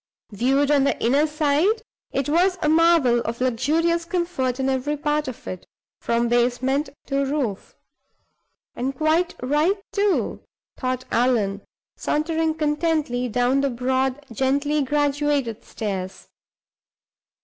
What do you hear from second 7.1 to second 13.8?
roof. "And quite right, too," thought Allan, sauntering contentedly down the